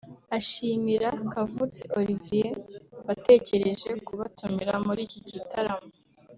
[0.37, 2.49] ashimira Kavutse Olivier
[3.07, 5.89] watekereje kubatumira muri iki gitaramo